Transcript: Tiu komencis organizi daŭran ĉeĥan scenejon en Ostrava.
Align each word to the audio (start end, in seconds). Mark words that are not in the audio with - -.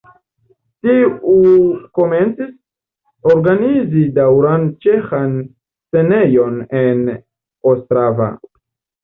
Tiu 0.85 1.43
komencis 1.97 2.49
organizi 3.33 4.07
daŭran 4.17 4.65
ĉeĥan 4.87 5.37
scenejon 5.45 6.59
en 6.83 7.05
Ostrava. 7.75 8.33